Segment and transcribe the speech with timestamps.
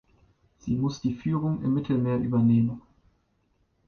[0.57, 2.81] Sie muss die Führung im Mittelmeer übernehmen.